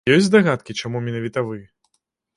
Ёсць 0.13 0.27
здагадкі, 0.29 0.75
чаму 0.81 0.97
менавіта 1.09 1.47
вы? 1.51 1.61